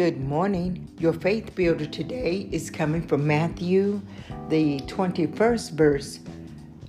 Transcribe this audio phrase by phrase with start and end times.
[0.00, 0.88] Good morning.
[0.98, 4.00] Your faith builder today is coming from Matthew,
[4.48, 6.20] the 21st verse,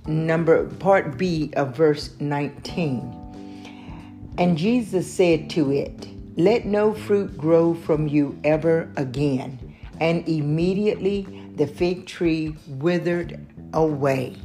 [0.06, 4.32] number part B of verse 19.
[4.38, 6.08] And Jesus said to it,
[6.38, 9.76] Let no fruit grow from you ever again.
[10.00, 11.26] And immediately
[11.56, 14.36] the fig tree withered away.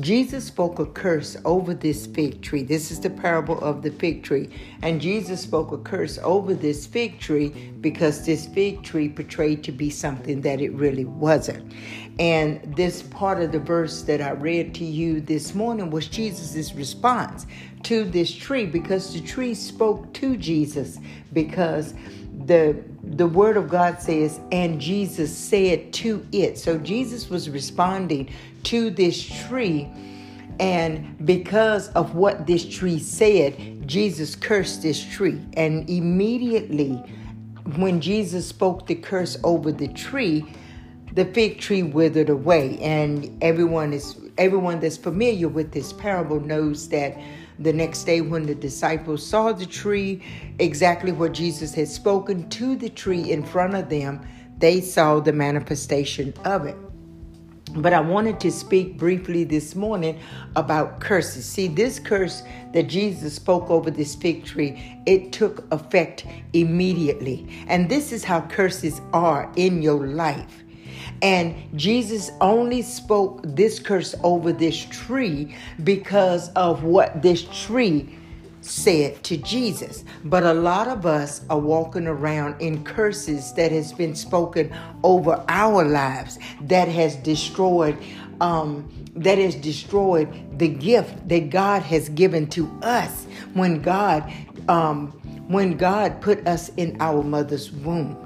[0.00, 2.64] Jesus spoke a curse over this fig tree.
[2.64, 4.50] This is the parable of the fig tree.
[4.82, 7.50] And Jesus spoke a curse over this fig tree
[7.80, 11.72] because this fig tree portrayed to be something that it really wasn't.
[12.18, 16.74] And this part of the verse that I read to you this morning was Jesus'
[16.74, 17.46] response
[17.84, 20.98] to this tree because the tree spoke to Jesus
[21.32, 21.94] because
[22.46, 26.58] the the word of God says, and Jesus said to it.
[26.58, 28.30] So Jesus was responding
[28.64, 29.88] to this tree.
[30.58, 35.40] And because of what this tree said, Jesus cursed this tree.
[35.54, 36.94] And immediately,
[37.76, 40.44] when Jesus spoke the curse over the tree,
[41.12, 42.78] the fig tree withered away.
[42.78, 47.16] And everyone is everyone that's familiar with this parable knows that
[47.58, 50.22] the next day, when the disciples saw the tree,
[50.58, 54.26] exactly what Jesus had spoken to the tree in front of them,
[54.58, 56.76] they saw the manifestation of it.
[57.76, 60.20] But I wanted to speak briefly this morning
[60.54, 61.44] about curses.
[61.44, 67.48] See, this curse that Jesus spoke over this fig tree, it took effect immediately.
[67.66, 70.62] And this is how curses are in your life.
[71.22, 78.18] And Jesus only spoke this curse over this tree because of what this tree
[78.60, 80.04] said to Jesus.
[80.24, 85.44] But a lot of us are walking around in curses that has been spoken over
[85.48, 87.96] our lives that has destroyed
[88.40, 94.30] um, that has destroyed the gift that God has given to us when God
[94.68, 95.12] um,
[95.48, 98.23] when God put us in our mother's womb.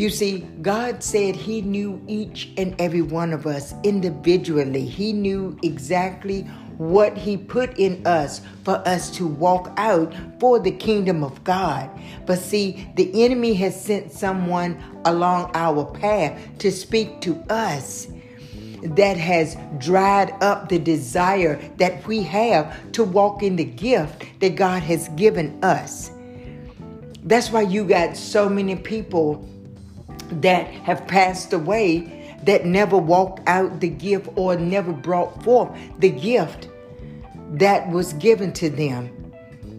[0.00, 4.86] You see, God said He knew each and every one of us individually.
[4.86, 6.44] He knew exactly
[6.78, 11.90] what He put in us for us to walk out for the kingdom of God.
[12.24, 18.08] But see, the enemy has sent someone along our path to speak to us
[18.82, 24.56] that has dried up the desire that we have to walk in the gift that
[24.56, 26.10] God has given us.
[27.22, 29.46] That's why you got so many people
[30.30, 36.10] that have passed away that never walked out the gift or never brought forth the
[36.10, 36.68] gift
[37.52, 39.32] that was given to them.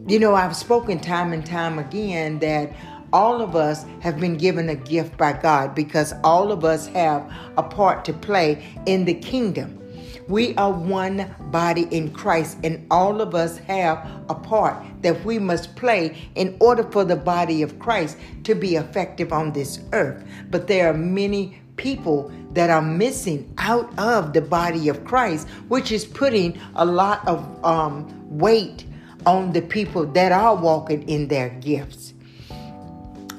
[0.08, 2.74] You know, I've spoken time and time again that
[3.14, 7.32] all of us have been given a gift by God because all of us have
[7.58, 9.81] a part to play in the kingdom.
[10.28, 15.40] We are one body in Christ, and all of us have a part that we
[15.40, 20.24] must play in order for the body of Christ to be effective on this earth.
[20.50, 25.92] But there are many people that are missing out of the body of Christ, which
[25.92, 28.86] is putting a lot of um, weight
[29.26, 32.14] on the people that are walking in their gifts.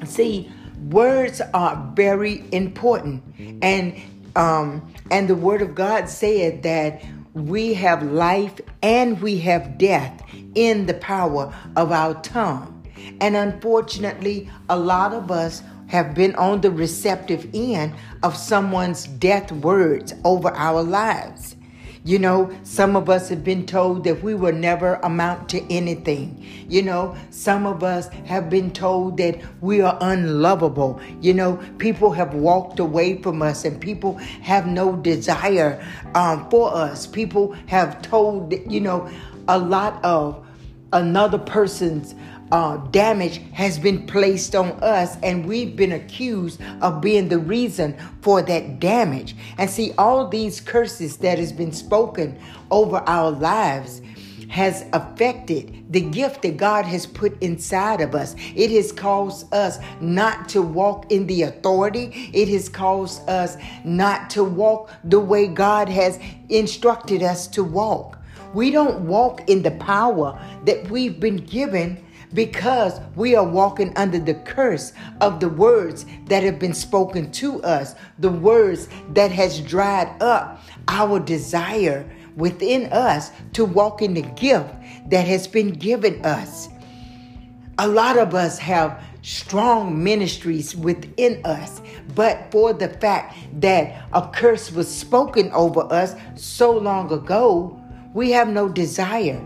[0.04, 0.50] See,
[0.90, 3.22] words are very important,
[3.62, 3.94] and
[4.36, 7.02] um, and the Word of God said that
[7.34, 10.22] we have life and we have death
[10.54, 12.86] in the power of our tongue.
[13.20, 19.52] And unfortunately, a lot of us have been on the receptive end of someone's death
[19.52, 21.56] words over our lives.
[22.04, 26.44] You know, some of us have been told that we will never amount to anything.
[26.68, 31.00] You know, some of us have been told that we are unlovable.
[31.20, 35.80] You know, people have walked away from us and people have no desire
[36.16, 37.06] um, for us.
[37.06, 39.08] People have told, you know,
[39.46, 40.44] a lot of
[40.92, 42.16] another person's
[42.52, 47.96] uh, damage has been placed on us, and we've been accused of being the reason
[48.20, 49.34] for that damage.
[49.56, 52.38] And see, all these curses that has been spoken
[52.70, 54.02] over our lives
[54.50, 58.36] has affected the gift that God has put inside of us.
[58.54, 62.30] It has caused us not to walk in the authority.
[62.34, 66.18] It has caused us not to walk the way God has
[66.50, 68.18] instructed us to walk.
[68.52, 74.18] We don't walk in the power that we've been given because we are walking under
[74.18, 79.60] the curse of the words that have been spoken to us, the words that has
[79.60, 84.72] dried up our desire within us to walk in the gift
[85.08, 86.68] that has been given us.
[87.78, 91.80] A lot of us have strong ministries within us,
[92.14, 97.78] but for the fact that a curse was spoken over us so long ago,
[98.14, 99.42] we have no desire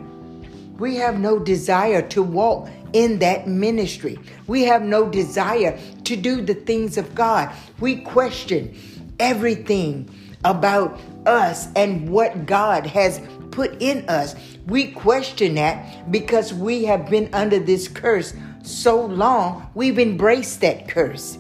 [0.79, 4.19] we have no desire to walk in that ministry.
[4.47, 7.53] We have no desire to do the things of God.
[7.81, 8.77] We question
[9.19, 10.09] everything
[10.45, 14.35] about us and what God has put in us.
[14.67, 20.89] We question that because we have been under this curse so long, we've embraced that
[20.89, 21.39] curse.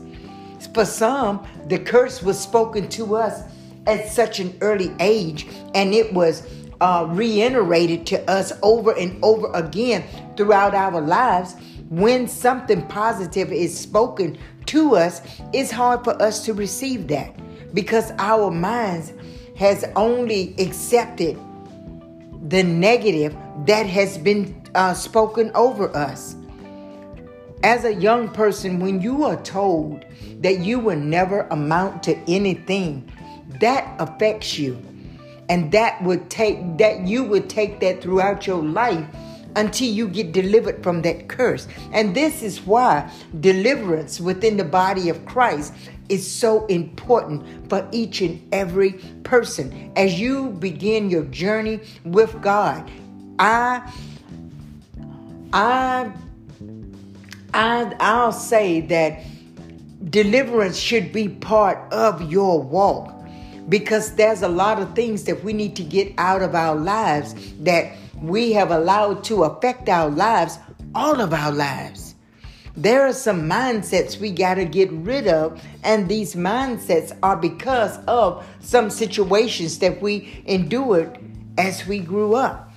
[0.73, 3.43] For some, the curse was spoken to us
[3.87, 6.47] at such an early age, and it was
[6.81, 10.05] uh, reiterated to us over and over again
[10.37, 11.57] throughout our lives.
[11.89, 15.23] When something positive is spoken to us,
[15.53, 17.35] it's hard for us to receive that
[17.75, 19.13] because our minds
[19.57, 21.39] has only accepted
[22.49, 23.37] the negative
[23.67, 26.37] that has been uh, spoken over us.
[27.63, 30.05] As a young person, when you are told
[30.41, 33.11] that you will never amount to anything,
[33.61, 34.81] that affects you.
[35.49, 39.07] And that would take that you would take that throughout your life
[39.57, 41.67] until you get delivered from that curse.
[41.93, 43.11] And this is why
[43.41, 45.73] deliverance within the body of Christ
[46.09, 48.93] is so important for each and every
[49.25, 49.93] person.
[49.97, 52.89] As you begin your journey with God,
[53.39, 53.93] I
[55.53, 56.13] I
[57.53, 59.23] I I'll say that
[60.11, 63.13] deliverance should be part of your walk
[63.69, 67.35] because there's a lot of things that we need to get out of our lives
[67.61, 70.59] that we have allowed to affect our lives
[70.95, 72.15] all of our lives.
[72.77, 77.99] There are some mindsets we got to get rid of, and these mindsets are because
[78.07, 81.19] of some situations that we endured
[81.57, 82.71] as we grew up.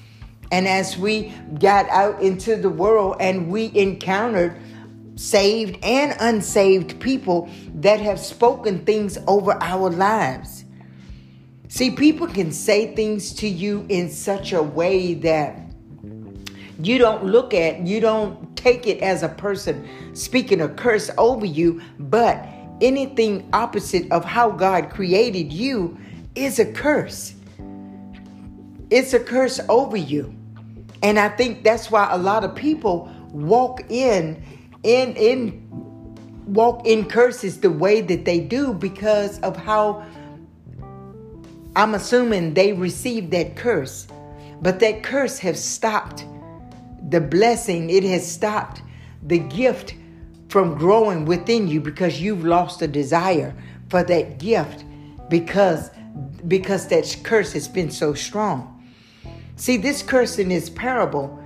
[0.52, 4.58] And as we got out into the world and we encountered
[5.16, 10.64] saved and unsaved people that have spoken things over our lives.
[11.72, 15.62] See, people can say things to you in such a way that
[16.82, 21.46] you don't look at, you don't take it as a person speaking a curse over
[21.46, 22.44] you, but
[22.82, 25.96] anything opposite of how God created you
[26.34, 27.36] is a curse.
[28.90, 30.36] It's a curse over you.
[31.04, 34.42] And I think that's why a lot of people walk in
[34.82, 35.68] in in
[36.48, 40.04] walk in curses the way that they do because of how
[41.80, 44.06] I'm assuming they received that curse,
[44.62, 46.26] but that curse has stopped
[47.08, 48.82] the blessing, it has stopped
[49.24, 49.96] the gift
[50.50, 53.56] from growing within you because you've lost a desire
[53.88, 54.84] for that gift
[55.30, 55.90] because
[56.50, 58.84] because that curse has been so strong.
[59.56, 61.42] See, this curse in this parable,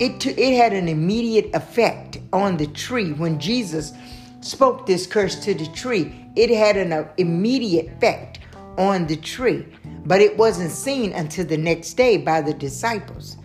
[0.00, 3.12] it, it had an immediate effect on the tree.
[3.12, 3.92] When Jesus
[4.40, 8.35] spoke this curse to the tree, it had an uh, immediate effect
[8.78, 9.66] on the tree,
[10.04, 13.36] but it wasn't seen until the next day by the disciples.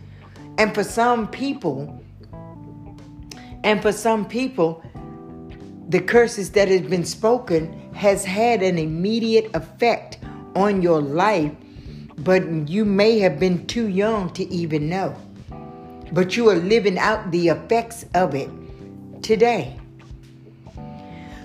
[0.58, 2.02] And for some people,
[3.64, 4.84] and for some people,
[5.90, 10.20] the curses that has been spoken has had an immediate effect
[10.56, 11.52] on your life,
[12.20, 15.16] but you may have been too young to even know.
[16.12, 18.50] But you are living out the effects of it
[19.22, 19.80] today.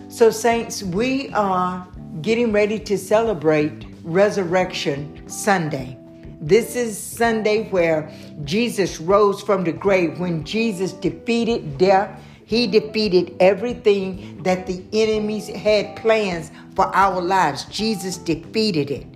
[0.08, 1.86] So, saints, we are
[2.22, 5.98] getting ready to celebrate Resurrection Sunday.
[6.40, 8.10] This is Sunday where
[8.44, 10.18] Jesus rose from the grave.
[10.18, 17.64] When Jesus defeated death, he defeated everything that the enemies had plans for our lives.
[17.64, 19.06] Jesus defeated it.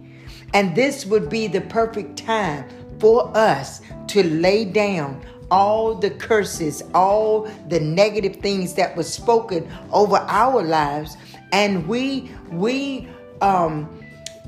[0.52, 6.82] And this would be the perfect time for us to lay down all the curses,
[6.94, 11.16] all the negative things that were spoken over our lives,
[11.52, 13.08] and we we
[13.40, 13.88] um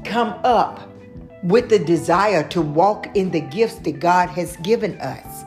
[0.04, 0.88] come up
[1.42, 5.44] with the desire to walk in the gifts that God has given us.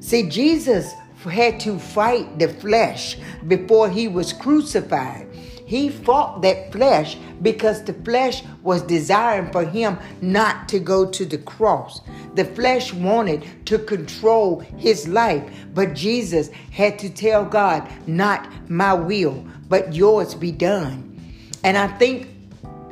[0.00, 0.92] See, Jesus
[1.24, 5.25] had to fight the flesh before he was crucified.
[5.66, 11.26] He fought that flesh because the flesh was desiring for him not to go to
[11.26, 12.00] the cross.
[12.36, 15.42] The flesh wanted to control his life,
[15.74, 21.20] but Jesus had to tell God, Not my will, but yours be done.
[21.64, 22.28] And I think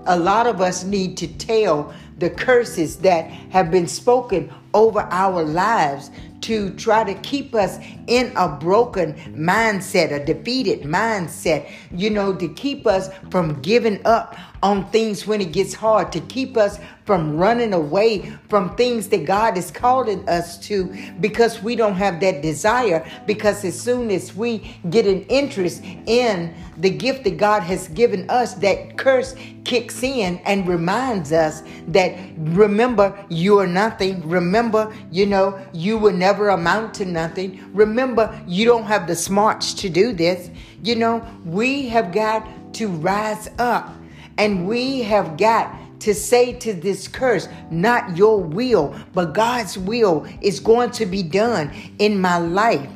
[0.07, 5.45] a lot of us need to tell the curses that have been spoken over our
[5.45, 6.11] lives
[6.45, 12.49] to try to keep us in a broken mindset, a defeated mindset, you know, to
[12.49, 17.37] keep us from giving up on things when it gets hard, to keep us from
[17.37, 22.41] running away from things that God is calling us to because we don't have that
[22.41, 23.07] desire.
[23.27, 28.29] Because as soon as we get an interest in the gift that God has given
[28.31, 34.27] us, that curse kicks in and reminds us that remember, you are nothing.
[34.27, 37.69] Remember, Remember, you know, you will never amount to nothing.
[37.75, 40.49] Remember, you don't have the smarts to do this.
[40.83, 43.95] You know, we have got to rise up
[44.39, 50.27] and we have got to say to this curse, not your will, but God's will
[50.41, 52.91] is going to be done in my life.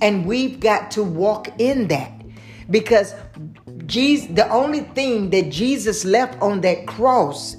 [0.00, 2.12] And we've got to walk in that
[2.70, 3.14] because
[3.86, 7.56] Jesus, the only thing that Jesus left on that cross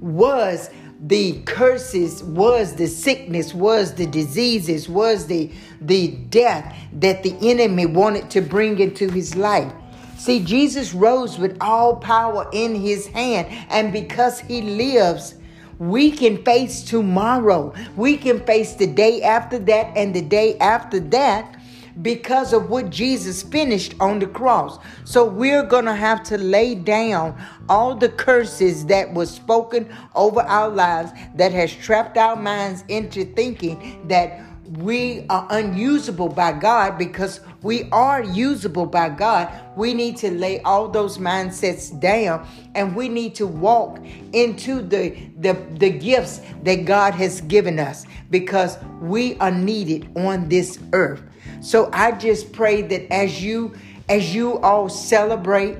[0.00, 0.70] was
[1.00, 7.86] the curses, was the sickness, was the diseases, was the the death that the enemy
[7.86, 9.72] wanted to bring into his life.
[10.18, 15.36] See, Jesus rose with all power in his hand, and because he lives,
[15.78, 17.72] we can face tomorrow.
[17.96, 21.54] We can face the day after that and the day after that
[22.02, 24.78] because of what Jesus finished on the cross.
[25.04, 30.40] So we're going to have to lay down all the curses that was spoken over
[30.40, 36.98] our lives that has trapped our minds into thinking that we are unusable by God
[36.98, 39.50] because we are usable by God.
[39.76, 43.98] We need to lay all those mindsets down and we need to walk
[44.32, 50.48] into the, the, the gifts that God has given us because we are needed on
[50.48, 51.22] this earth.
[51.60, 53.74] So I just pray that as you
[54.08, 55.76] as you all celebrate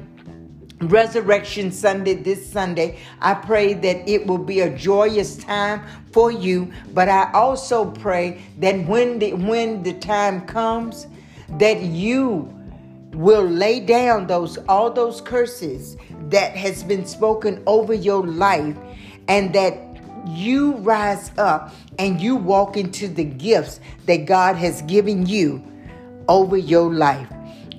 [0.80, 2.98] Resurrection Sunday this Sunday.
[3.20, 5.82] I pray that it will be a joyous time
[6.12, 11.06] for you, but I also pray that when the when the time comes
[11.58, 12.52] that you
[13.12, 15.96] will lay down those all those curses
[16.28, 18.76] that has been spoken over your life
[19.26, 19.78] and that
[20.26, 25.64] you rise up and you walk into the gifts that God has given you
[26.28, 27.28] over your life.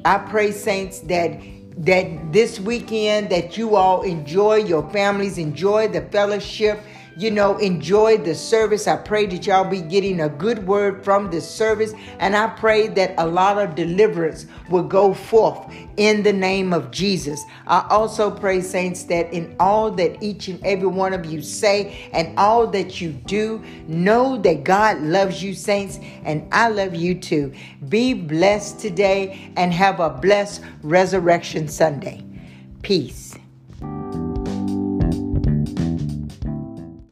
[0.04, 1.40] I pray saints that
[1.78, 6.80] that this weekend that you all enjoy your families, enjoy the fellowship,
[7.20, 8.88] you know, enjoy the service.
[8.88, 11.94] I pray that y'all be getting a good word from this service.
[12.18, 16.92] And I pray that a lot of deliverance will go forth in the name of
[16.92, 17.44] Jesus.
[17.68, 22.10] I also pray, saints, that in all that each and every one of you say
[22.14, 27.16] and all that you do, know that God loves you, saints, and I love you
[27.16, 27.52] too.
[27.90, 32.24] Be blessed today and have a blessed Resurrection Sunday.
[32.82, 33.29] Peace.